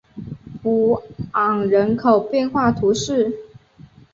[0.63, 1.03] 普
[1.33, 3.37] 昂人口变化图示